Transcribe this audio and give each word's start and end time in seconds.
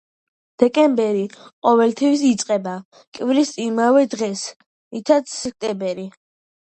დეკემბერი 0.61 1.25
ყოველთვის 1.41 2.23
იწყება 2.29 2.73
კვირის 3.17 3.51
იმავე 3.65 4.01
დღეს, 4.15 4.47
რითაც 4.97 5.37
სექტემბერი. 5.43 6.07